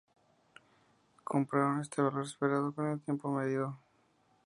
Compararon 1.23 1.79
este 1.81 2.01
valor 2.01 2.23
esperado 2.23 2.73
con 2.73 2.87
el 2.89 2.99
tiempo 3.01 3.29
medido. 3.31 3.77